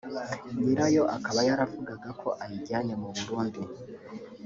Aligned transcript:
nyirayo 0.63 1.03
akaba 1.17 1.39
yaravugaga 1.47 2.09
ko 2.21 2.27
ayijyanye 2.43 2.93
mu 3.01 3.09
Burundi 3.17 3.61